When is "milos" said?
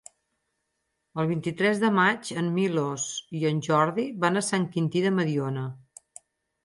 2.57-3.05